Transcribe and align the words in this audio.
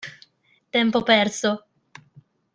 Tempo 0.75 0.99
perso! 1.09 1.51